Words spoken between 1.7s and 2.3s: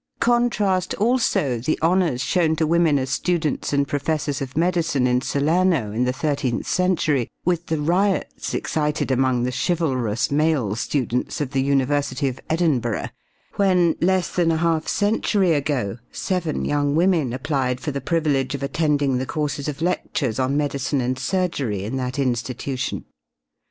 honors